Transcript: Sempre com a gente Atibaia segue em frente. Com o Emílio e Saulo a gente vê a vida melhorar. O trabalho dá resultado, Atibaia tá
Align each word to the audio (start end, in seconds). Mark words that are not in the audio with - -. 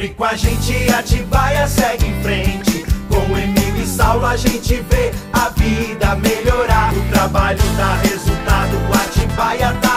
Sempre 0.00 0.14
com 0.14 0.24
a 0.24 0.34
gente 0.34 0.90
Atibaia 0.94 1.68
segue 1.68 2.06
em 2.06 2.22
frente. 2.22 2.86
Com 3.06 3.34
o 3.34 3.38
Emílio 3.38 3.82
e 3.82 3.86
Saulo 3.86 4.24
a 4.24 4.34
gente 4.34 4.76
vê 4.88 5.12
a 5.30 5.50
vida 5.50 6.16
melhorar. 6.16 6.94
O 6.94 7.12
trabalho 7.12 7.60
dá 7.76 7.96
resultado, 7.96 8.78
Atibaia 8.94 9.74
tá 9.82 9.89